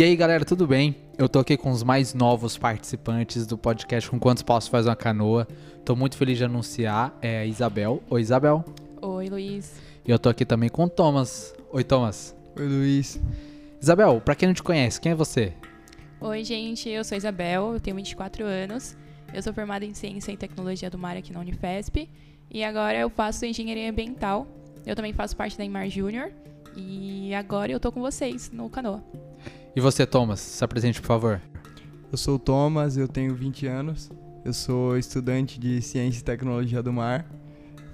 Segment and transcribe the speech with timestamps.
[0.00, 0.96] E aí, galera, tudo bem?
[1.18, 4.96] Eu tô aqui com os mais novos participantes do podcast Com Quantos Passos Faz uma
[4.96, 5.46] Canoa.
[5.84, 8.02] Tô muito feliz de anunciar, é a Isabel.
[8.08, 8.64] Oi, Isabel.
[9.02, 9.78] Oi, Luiz.
[10.02, 11.54] E eu tô aqui também com o Thomas.
[11.70, 12.34] Oi, Thomas.
[12.56, 13.20] Oi, Luiz.
[13.78, 15.52] Isabel, pra quem não te conhece, quem é você?
[16.18, 18.96] Oi, gente, eu sou Isabel, eu tenho 24 anos.
[19.34, 22.08] Eu sou formada em Ciência e Tecnologia do Mar aqui na Unifesp.
[22.50, 24.46] E agora eu faço Engenharia Ambiental.
[24.86, 26.32] Eu também faço parte da Imar Júnior.
[26.74, 29.04] E agora eu tô com vocês no Canoa.
[29.74, 30.40] E você, Thomas?
[30.40, 31.40] Se apresente, por favor.
[32.10, 34.10] Eu sou o Thomas, eu tenho 20 anos.
[34.44, 37.24] Eu sou estudante de Ciência e Tecnologia do Mar,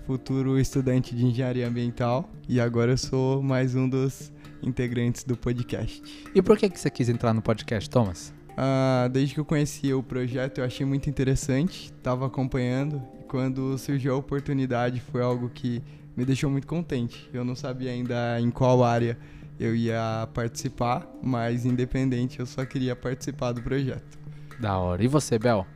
[0.07, 6.03] futuro estudante de Engenharia Ambiental e agora eu sou mais um dos integrantes do podcast.
[6.35, 8.33] E por que, que você quis entrar no podcast, Thomas?
[8.57, 13.77] Ah, desde que eu conheci o projeto, eu achei muito interessante, estava acompanhando e quando
[13.77, 15.83] surgiu a oportunidade foi algo que
[16.17, 17.29] me deixou muito contente.
[17.35, 19.19] Eu não sabia ainda em qual área
[19.59, 24.19] eu ia participar, mas independente, eu só queria participar do projeto.
[24.61, 25.03] Da hora.
[25.03, 25.67] E você, Bel?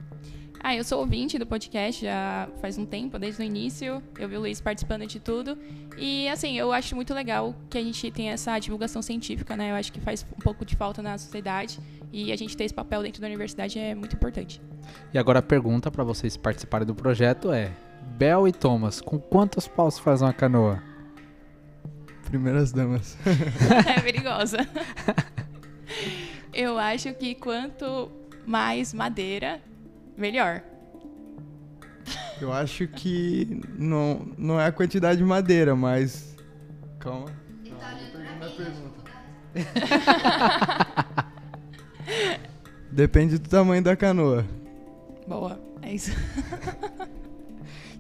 [0.63, 4.03] Ah, eu sou ouvinte do podcast já faz um tempo, desde o início.
[4.19, 5.57] Eu vi o Luiz participando de tudo.
[5.97, 9.71] E, assim, eu acho muito legal que a gente tenha essa divulgação científica, né?
[9.71, 11.81] Eu acho que faz um pouco de falta na sociedade.
[12.13, 14.61] E a gente ter esse papel dentro da universidade é muito importante.
[15.15, 17.73] E agora a pergunta para vocês participarem do projeto é:
[18.19, 20.90] Bel e Thomas, com quantos paus faz uma canoa?
[22.31, 23.19] Primeiras damas.
[23.89, 24.59] é perigosa.
[26.55, 28.09] Eu acho que quanto
[28.47, 29.61] mais madeira,
[30.17, 30.63] melhor.
[32.41, 36.37] Eu acho que não, não é a quantidade de madeira, mas.
[37.01, 37.27] Calma.
[42.93, 44.47] Depende do tamanho da canoa.
[45.27, 46.13] Boa, é isso.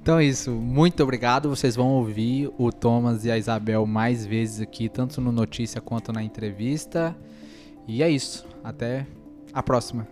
[0.02, 1.48] Então é isso, muito obrigado.
[1.48, 6.12] Vocês vão ouvir o Thomas e a Isabel mais vezes aqui, tanto no notícia quanto
[6.12, 7.14] na entrevista.
[7.86, 9.06] E é isso, até
[9.52, 10.06] a próxima.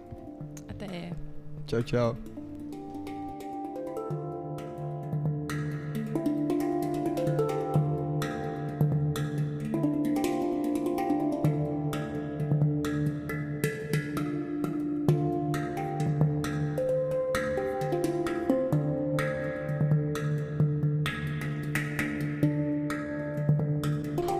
[0.69, 1.13] Até.
[1.67, 2.38] Tchau, tchau.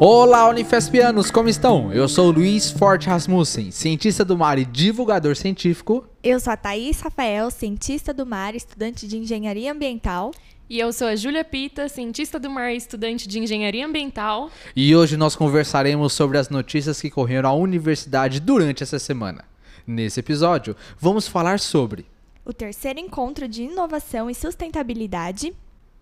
[0.01, 1.93] Olá, Unifespianos, como estão?
[1.93, 6.07] Eu sou Luiz Forte Rasmussen, cientista do mar e divulgador científico.
[6.23, 10.31] Eu sou a Thaís Rafael, cientista do mar, estudante de engenharia ambiental.
[10.71, 14.53] E eu sou a Júlia Pita, cientista do mar e estudante de engenharia ambiental.
[14.77, 19.45] E hoje nós conversaremos sobre as notícias que correram à universidade durante essa semana.
[19.85, 22.07] Nesse episódio, vamos falar sobre
[22.45, 25.53] o terceiro encontro de inovação e sustentabilidade,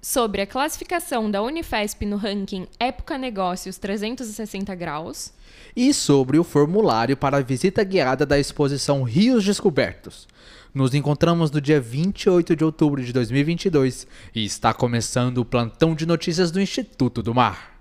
[0.06, 5.32] sobre a classificação da Unifesp no ranking Época Negócios 360 Graus
[5.74, 10.28] e sobre o formulário para a visita guiada da exposição Rios Descobertos.
[10.72, 16.06] Nos encontramos no dia 28 de outubro de 2022 e está começando o plantão de
[16.06, 17.75] notícias do Instituto do Mar.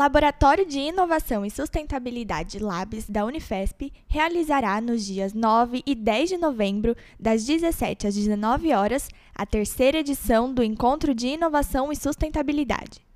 [0.00, 6.36] Laboratório de Inovação e Sustentabilidade Labs da Unifesp realizará nos dias 9 e 10 de
[6.38, 13.06] novembro, das 17 às 19 horas, a terceira edição do Encontro de Inovação e Sustentabilidade.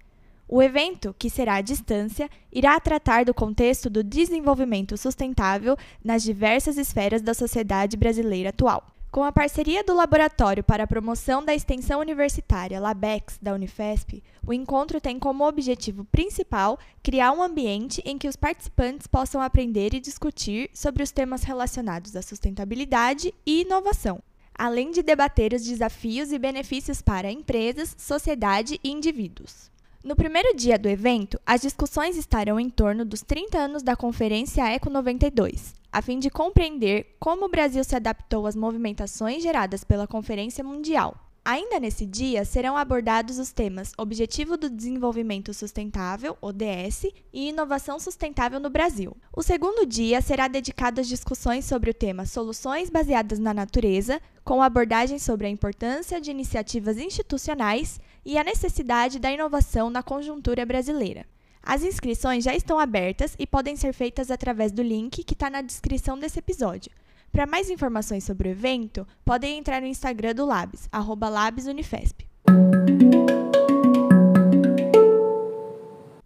[0.47, 6.77] O evento, que será à distância, irá tratar do contexto do desenvolvimento sustentável nas diversas
[6.77, 8.94] esferas da sociedade brasileira atual.
[9.15, 14.53] Com a parceria do Laboratório para a Promoção da Extensão Universitária LABEX da Unifesp, o
[14.53, 20.01] encontro tem como objetivo principal criar um ambiente em que os participantes possam aprender e
[20.01, 24.21] discutir sobre os temas relacionados à sustentabilidade e inovação,
[24.53, 29.71] além de debater os desafios e benefícios para empresas, sociedade e indivíduos.
[30.03, 34.69] No primeiro dia do evento, as discussões estarão em torno dos 30 anos da Conferência
[34.69, 40.09] Eco 92, a fim de compreender como o Brasil se adaptou às movimentações geradas pela
[40.09, 41.17] Conferência Mundial.
[41.45, 48.59] Ainda nesse dia, serão abordados os temas Objetivo do Desenvolvimento Sustentável, ODS, e Inovação Sustentável
[48.59, 49.17] no Brasil.
[49.33, 54.61] O segundo dia será dedicado às discussões sobre o tema Soluções baseadas na natureza, com
[54.61, 61.25] abordagem sobre a importância de iniciativas institucionais e a necessidade da inovação na conjuntura brasileira.
[61.67, 65.63] As inscrições já estão abertas e podem ser feitas através do link que está na
[65.63, 66.93] descrição desse episódio.
[67.33, 72.29] Para mais informações sobre o evento, podem entrar no Instagram do Labs, @labsunifesp.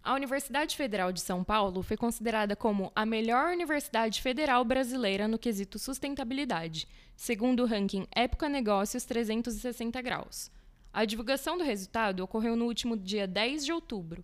[0.03, 5.39] A Universidade Federal de São Paulo foi considerada como a melhor universidade federal brasileira no
[5.39, 10.51] quesito sustentabilidade, segundo o ranking Época Negócios 360 Graus.
[10.91, 14.21] A divulgação do resultado ocorreu no último dia 10 de outubro.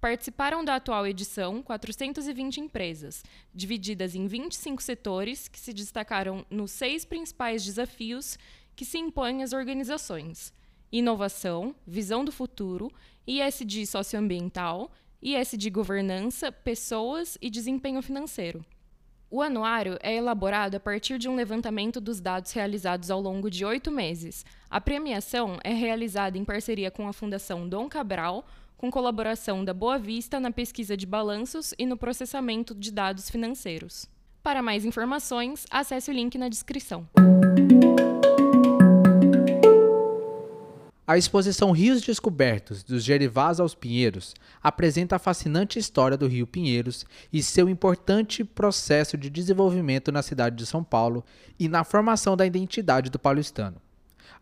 [0.00, 3.22] Participaram da atual edição 420 empresas,
[3.54, 8.38] divididas em 25 setores que se destacaram nos seis principais desafios
[8.74, 10.52] que se impõem às organizações:
[10.92, 12.92] inovação, visão do futuro,
[13.26, 18.64] ISD socioambiental, ISD governança, pessoas e desempenho financeiro.
[19.28, 23.64] O anuário é elaborado a partir de um levantamento dos dados realizados ao longo de
[23.64, 24.44] oito meses.
[24.70, 28.46] A premiação é realizada em parceria com a Fundação Dom Cabral,
[28.76, 34.06] com colaboração da Boa Vista na pesquisa de balanços e no processamento de dados financeiros.
[34.42, 37.08] Para mais informações, acesse o link na descrição.
[41.08, 47.06] A exposição Rios Descobertos, dos Gerivás aos Pinheiros, apresenta a fascinante história do Rio Pinheiros
[47.32, 51.24] e seu importante processo de desenvolvimento na cidade de São Paulo
[51.60, 53.80] e na formação da identidade do paulistano.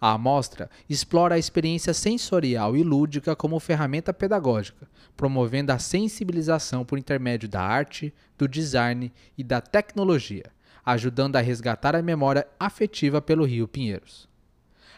[0.01, 6.99] A amostra explora a experiência sensorial e lúdica como ferramenta pedagógica, promovendo a sensibilização por
[6.99, 10.53] intermédio da arte, do design e da tecnologia,
[10.85, 14.29] ajudando a resgatar a memória afetiva pelo Rio Pinheiros.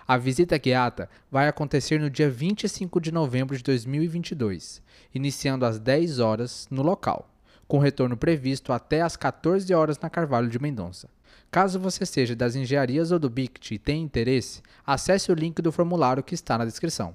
[0.09, 4.81] A visita guiada vai acontecer no dia 25 de novembro de 2022,
[5.13, 7.29] iniciando às 10 horas no local,
[7.67, 11.09] com retorno previsto até às 14 horas na Carvalho de Mendonça.
[11.51, 15.73] Caso você seja das engenharias ou do BICT e tenha interesse, acesse o link do
[15.73, 17.15] formulário que está na descrição.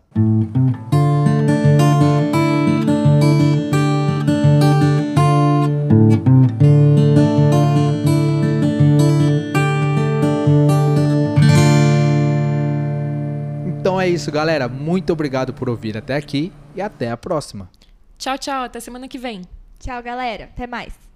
[13.81, 14.67] Então é isso, galera.
[14.69, 17.69] Muito obrigado por ouvir até aqui e até a próxima.
[18.17, 19.41] Tchau, tchau, até semana que vem.
[19.79, 20.45] Tchau, galera.
[20.45, 21.10] Até mais.